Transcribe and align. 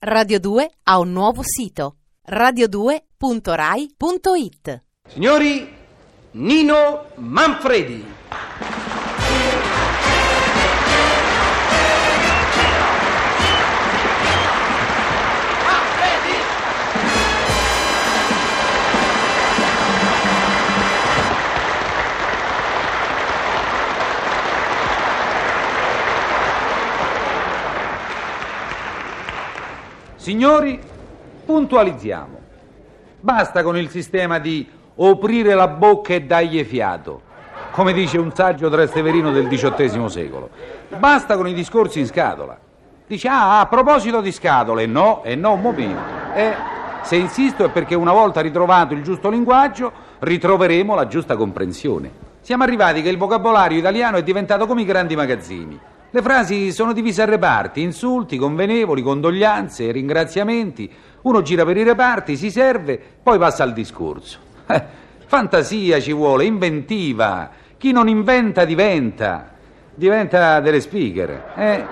Radio 0.00 0.38
2 0.38 0.70
ha 0.84 1.00
un 1.00 1.10
nuovo 1.10 1.42
sito 1.42 1.96
radio2.rai.it. 2.28 4.82
Signori, 5.08 5.74
Nino 6.30 7.06
Manfredi. 7.16 8.04
Signori, 30.18 30.80
puntualizziamo. 31.46 32.38
Basta 33.20 33.62
con 33.62 33.76
il 33.76 33.88
sistema 33.88 34.40
di 34.40 34.68
aprire 34.96 35.54
la 35.54 35.68
bocca 35.68 36.12
e 36.12 36.22
dargli 36.22 36.62
fiato, 36.64 37.22
come 37.70 37.92
dice 37.92 38.18
un 38.18 38.34
saggio 38.34 38.68
Tresteverino 38.68 39.30
del 39.30 39.46
XVIII 39.46 40.10
secolo. 40.10 40.50
Basta 40.98 41.36
con 41.36 41.46
i 41.46 41.54
discorsi 41.54 42.00
in 42.00 42.06
scatola. 42.06 42.58
Dice, 43.06 43.28
ah, 43.28 43.60
a 43.60 43.66
proposito 43.66 44.20
di 44.20 44.32
scatole, 44.32 44.86
no, 44.86 45.22
e 45.22 45.36
no, 45.36 45.52
un 45.52 45.60
momento. 45.60 46.00
Eh, 46.34 46.52
se 47.02 47.14
insisto 47.14 47.64
è 47.66 47.70
perché 47.70 47.94
una 47.94 48.12
volta 48.12 48.40
ritrovato 48.40 48.94
il 48.94 49.04
giusto 49.04 49.30
linguaggio, 49.30 49.92
ritroveremo 50.18 50.96
la 50.96 51.06
giusta 51.06 51.36
comprensione. 51.36 52.10
Siamo 52.40 52.64
arrivati 52.64 53.02
che 53.02 53.08
il 53.08 53.18
vocabolario 53.18 53.78
italiano 53.78 54.16
è 54.16 54.24
diventato 54.24 54.66
come 54.66 54.82
i 54.82 54.84
grandi 54.84 55.14
magazzini. 55.14 55.78
Le 56.10 56.22
frasi 56.22 56.72
sono 56.72 56.94
divise 56.94 57.20
a 57.20 57.26
reparti, 57.26 57.82
insulti, 57.82 58.38
convenevoli, 58.38 59.02
condoglianze, 59.02 59.92
ringraziamenti. 59.92 60.90
Uno 61.22 61.42
gira 61.42 61.66
per 61.66 61.76
i 61.76 61.82
reparti, 61.82 62.34
si 62.34 62.50
serve, 62.50 62.98
poi 63.22 63.38
passa 63.38 63.62
al 63.62 63.72
discorso. 63.72 64.46
Eh, 64.70 64.84
fantasia 65.24 65.98
ci 65.98 66.12
vuole, 66.12 66.44
inventiva. 66.44 67.50
Chi 67.78 67.90
non 67.90 68.06
inventa 68.06 68.66
diventa. 68.66 69.50
Diventa 69.94 70.60
delle 70.60 70.80
speaker. 70.80 71.52
Eh? 71.56 71.86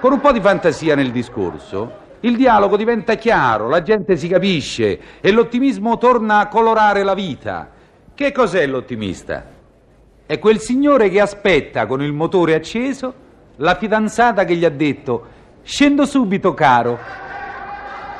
Con 0.00 0.10
un 0.12 0.20
po' 0.20 0.32
di 0.32 0.40
fantasia 0.40 0.96
nel 0.96 1.12
discorso, 1.12 1.92
il 2.20 2.36
dialogo 2.36 2.76
diventa 2.76 3.14
chiaro, 3.14 3.68
la 3.68 3.82
gente 3.82 4.16
si 4.16 4.26
capisce 4.26 4.98
e 5.20 5.30
l'ottimismo 5.30 5.96
torna 5.96 6.40
a 6.40 6.48
colorare 6.48 7.04
la 7.04 7.14
vita. 7.14 7.70
Che 8.14 8.32
cos'è 8.32 8.66
l'ottimista? 8.66 9.44
È 10.26 10.40
quel 10.40 10.58
signore 10.58 11.08
che 11.08 11.20
aspetta 11.20 11.86
con 11.86 12.02
il 12.02 12.12
motore 12.12 12.54
acceso 12.54 13.24
la 13.56 13.74
fidanzata 13.76 14.44
che 14.44 14.56
gli 14.56 14.64
ha 14.64 14.70
detto 14.70 15.34
scendo 15.62 16.04
subito 16.04 16.54
caro. 16.54 16.98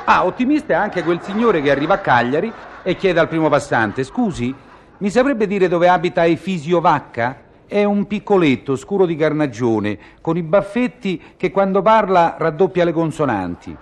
Ah, 0.05 0.25
ottimista 0.25 0.73
è 0.73 0.75
anche 0.75 1.03
quel 1.03 1.21
signore 1.21 1.61
che 1.61 1.71
arriva 1.71 1.95
a 1.95 1.99
Cagliari 1.99 2.51
e 2.81 2.95
chiede 2.95 3.19
al 3.19 3.27
primo 3.27 3.49
passante 3.49 4.03
scusi, 4.03 4.53
mi 4.99 5.09
saprebbe 5.09 5.47
dire 5.47 5.67
dove 5.67 5.87
abita 5.89 6.25
Efisio 6.25 6.79
Vacca? 6.81 7.45
È 7.67 7.83
un 7.83 8.07
piccoletto 8.07 8.75
scuro 8.77 9.05
di 9.05 9.15
carnagione 9.17 9.97
con 10.21 10.37
i 10.37 10.41
baffetti 10.41 11.21
che 11.35 11.51
quando 11.51 11.81
parla 11.81 12.35
raddoppia 12.37 12.85
le 12.85 12.93
consonanti. 12.93 13.75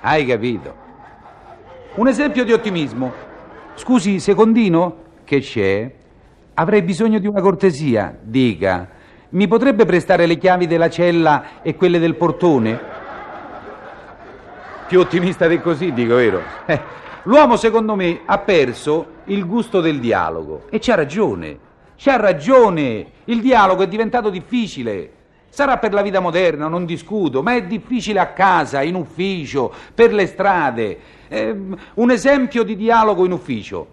Hai 0.00 0.26
capito? 0.26 0.74
Un 1.94 2.08
esempio 2.08 2.44
di 2.44 2.52
ottimismo. 2.52 3.12
Scusi, 3.74 4.18
secondino? 4.18 5.04
Che 5.24 5.38
c'è? 5.38 5.90
Avrei 6.54 6.82
bisogno 6.82 7.18
di 7.18 7.26
una 7.26 7.40
cortesia, 7.40 8.16
dica. 8.20 8.88
Mi 9.28 9.48
potrebbe 9.48 9.84
prestare 9.84 10.24
le 10.24 10.38
chiavi 10.38 10.68
della 10.68 10.88
cella 10.88 11.62
e 11.62 11.74
quelle 11.74 11.98
del 11.98 12.14
portone? 12.14 12.78
Più 14.86 15.00
ottimista 15.00 15.48
di 15.48 15.60
così, 15.60 15.92
dico, 15.92 16.14
vero? 16.14 16.42
Eh, 16.64 16.80
l'uomo, 17.24 17.56
secondo 17.56 17.96
me, 17.96 18.20
ha 18.24 18.38
perso 18.38 19.06
il 19.24 19.44
gusto 19.44 19.80
del 19.80 19.98
dialogo. 19.98 20.66
E 20.70 20.78
c'ha 20.78 20.94
ragione. 20.94 21.58
C'ha 21.96 22.14
ragione. 22.14 23.06
Il 23.24 23.40
dialogo 23.40 23.82
è 23.82 23.88
diventato 23.88 24.30
difficile. 24.30 25.10
Sarà 25.48 25.78
per 25.78 25.92
la 25.92 26.02
vita 26.02 26.20
moderna, 26.20 26.68
non 26.68 26.84
discuto, 26.84 27.42
ma 27.42 27.56
è 27.56 27.64
difficile 27.64 28.20
a 28.20 28.28
casa, 28.28 28.82
in 28.82 28.94
ufficio, 28.94 29.72
per 29.92 30.12
le 30.12 30.28
strade. 30.28 30.98
Eh, 31.26 31.56
un 31.94 32.10
esempio 32.12 32.62
di 32.62 32.76
dialogo 32.76 33.24
in 33.24 33.32
ufficio. 33.32 33.86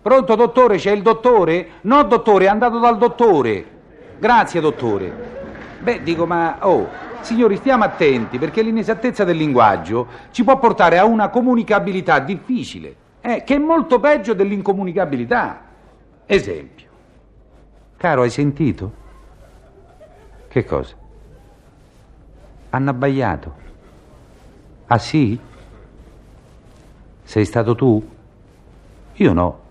Pronto, 0.00 0.34
dottore? 0.36 0.78
C'è 0.78 0.92
il 0.92 1.02
dottore? 1.02 1.68
No, 1.82 2.02
dottore, 2.04 2.46
è 2.46 2.48
andato 2.48 2.78
dal 2.78 2.96
dottore. 2.96 3.74
Grazie, 4.18 4.60
dottore. 4.60 5.34
Beh, 5.80 6.02
dico, 6.02 6.26
ma 6.26 6.58
oh, 6.66 6.88
signori, 7.20 7.56
stiamo 7.56 7.84
attenti 7.84 8.38
perché 8.38 8.62
l'inesattezza 8.62 9.24
del 9.24 9.36
linguaggio 9.36 10.06
ci 10.30 10.44
può 10.44 10.58
portare 10.58 10.98
a 10.98 11.04
una 11.04 11.28
comunicabilità 11.28 12.18
difficile, 12.18 12.96
eh, 13.20 13.42
che 13.44 13.54
è 13.54 13.58
molto 13.58 14.00
peggio 14.00 14.34
dell'incomunicabilità. 14.34 15.60
Esempio. 16.26 16.86
Caro, 17.96 18.22
hai 18.22 18.30
sentito? 18.30 19.04
Che 20.48 20.64
cosa? 20.64 20.94
Hanno 22.70 22.90
abbaiato. 22.90 23.54
Ah 24.86 24.98
sì? 24.98 25.38
Sei 27.22 27.44
stato 27.44 27.74
tu? 27.74 28.14
Io 29.14 29.32
no 29.32 29.64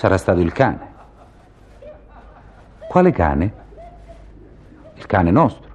sarà 0.00 0.16
stato 0.16 0.40
il 0.40 0.52
cane. 0.52 0.89
Quale 2.90 3.12
cane? 3.12 3.52
Il 4.94 5.06
cane 5.06 5.30
nostro. 5.30 5.70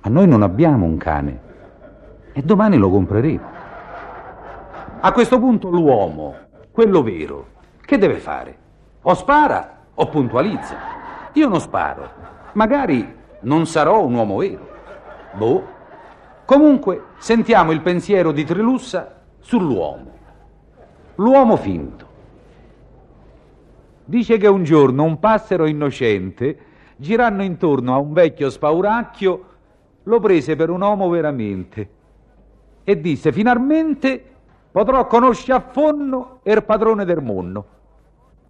Ma 0.00 0.08
noi 0.08 0.28
non 0.28 0.42
abbiamo 0.42 0.86
un 0.86 0.96
cane 0.96 1.40
e 2.32 2.40
domani 2.42 2.76
lo 2.76 2.88
compreremo. 2.88 3.48
A 5.00 5.10
questo 5.10 5.40
punto 5.40 5.68
l'uomo, 5.68 6.36
quello 6.70 7.02
vero, 7.02 7.46
che 7.80 7.98
deve 7.98 8.18
fare? 8.18 8.58
O 9.02 9.12
spara 9.14 9.78
o 9.92 10.06
puntualizza. 10.06 10.76
Io 11.32 11.48
non 11.48 11.58
sparo. 11.58 12.08
Magari 12.52 13.12
non 13.40 13.66
sarò 13.66 14.04
un 14.04 14.14
uomo 14.14 14.36
vero. 14.36 14.68
Boh. 15.32 15.64
Comunque 16.44 17.06
sentiamo 17.18 17.72
il 17.72 17.80
pensiero 17.80 18.30
di 18.30 18.44
Trilussa 18.44 19.22
sull'uomo. 19.40 20.12
L'uomo 21.16 21.56
finto. 21.56 22.09
Dice 24.10 24.38
che 24.38 24.48
un 24.48 24.64
giorno 24.64 25.04
un 25.04 25.20
passero 25.20 25.68
innocente, 25.68 26.58
girando 26.96 27.44
intorno 27.44 27.94
a 27.94 27.98
un 27.98 28.12
vecchio 28.12 28.50
spauracchio, 28.50 29.44
lo 30.02 30.18
prese 30.18 30.56
per 30.56 30.68
un 30.68 30.80
uomo 30.80 31.08
veramente 31.08 31.88
e 32.82 33.00
disse: 33.00 33.30
Finalmente 33.30 34.20
potrò 34.72 35.06
conoscere 35.06 35.58
a 35.58 35.60
fondo 35.60 36.40
il 36.42 36.64
padrone 36.64 37.04
del 37.04 37.22
mondo. 37.22 37.66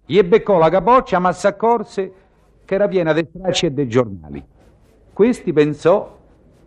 Gli 0.03 0.19
beccò 0.23 0.57
la 0.57 0.69
capoccia, 0.69 1.19
ma 1.19 1.31
si 1.31 1.45
accorse 1.45 2.13
che 2.65 2.73
era 2.73 2.87
piena 2.87 3.13
di 3.13 3.23
stracci 3.29 3.67
e 3.67 3.71
dei 3.71 3.87
giornali. 3.87 4.43
Questi 5.13 5.53
pensò 5.53 6.17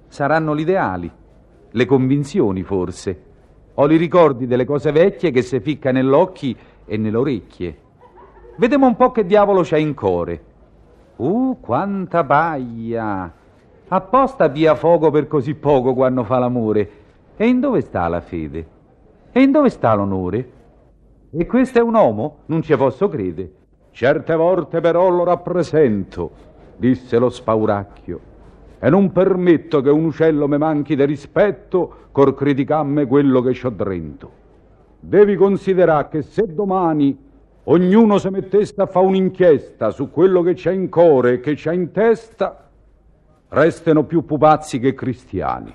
saranno 0.06 0.53
l'ideali, 0.53 1.10
le 1.69 1.84
convinzioni 1.84 2.62
forse, 2.62 3.22
o 3.75 3.91
i 3.91 3.97
ricordi 3.97 4.47
delle 4.47 4.65
cose 4.65 4.93
vecchie 4.93 5.33
che 5.33 5.43
si 5.43 5.59
ficca 5.59 5.91
nell'occhi 5.91 6.56
e 6.84 6.97
nelle 6.97 7.16
orecchie. 7.16 7.78
Vediamo 8.56 8.87
un 8.87 8.94
po' 8.94 9.10
che 9.10 9.26
diavolo 9.26 9.62
c'è 9.62 9.78
in 9.78 9.94
core. 9.94 10.44
Uh, 11.16 11.59
quanta 11.60 12.22
baia! 12.22 13.32
Apposta 13.88 14.47
via 14.47 14.76
fuoco 14.76 15.10
per 15.10 15.26
così 15.26 15.54
poco 15.54 15.92
quando 15.92 16.22
fa 16.22 16.38
l'amore. 16.38 16.91
E 17.37 17.48
in 17.48 17.59
dove 17.59 17.81
sta 17.81 18.06
la 18.06 18.20
fede? 18.20 18.66
E 19.32 19.42
in 19.42 19.50
dove 19.50 19.70
sta 19.70 19.92
l'onore? 19.94 20.50
E 21.32 21.47
questo 21.47 21.78
è 21.78 21.82
un 21.82 21.94
uomo? 21.94 22.37
Non 22.47 22.62
ci 22.62 22.76
posso 22.76 23.09
credere. 23.09 23.50
Certe 23.91 24.37
volte 24.37 24.81
però 24.81 25.09
lo 25.09 25.25
rappresento, 25.25 26.31
disse 26.76 27.19
lo 27.19 27.31
spauracchio, 27.31 28.21
e 28.78 28.88
non 28.88 29.10
permetto 29.10 29.81
che 29.81 29.91
un 29.91 30.04
uccello 30.04 30.47
mi 30.47 30.59
manchi 30.59 30.94
di 30.94 31.04
rispetto 31.04 31.95
cor 32.12 32.34
criticamme 32.34 33.06
quello 33.06 33.41
che 33.41 33.53
c'ho 33.53 33.71
drento. 33.71 34.30
Devi 35.01 35.34
considerare 35.34 36.09
che 36.09 36.22
se 36.22 36.54
domani 36.54 37.16
ognuno 37.65 38.19
se 38.19 38.31
mettesse 38.31 38.75
a 38.81 38.87
fare 38.87 39.07
un'inchiesta 39.07 39.91
su 39.91 40.11
quello 40.11 40.43
che 40.43 40.55
c'è 40.55 40.72
in 40.72 40.89
core 40.89 41.34
e 41.34 41.41
che 41.41 41.55
c'è 41.55 41.72
in 41.72 41.93
testa, 41.93 42.69
restano 43.49 44.05
più 44.05 44.25
pupazzi 44.25 44.78
che 44.78 44.95
cristiani. 44.95 45.75